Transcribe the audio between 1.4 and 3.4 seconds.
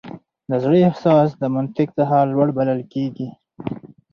د منطق څخه لوړ بلل کېږي.